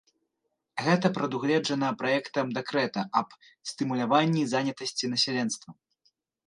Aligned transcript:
Гэта 0.85 1.11
прадугледжана 1.17 1.91
праектам 2.01 2.45
дэкрэта 2.57 3.01
аб 3.23 3.27
стымуляванні 3.73 4.43
занятасці 4.57 5.05
насельніцтва. 5.15 5.71